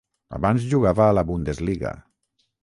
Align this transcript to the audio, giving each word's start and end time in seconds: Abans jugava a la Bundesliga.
Abans 0.37 0.65
jugava 0.71 1.05
a 1.09 1.13
la 1.19 1.25
Bundesliga. 1.33 1.93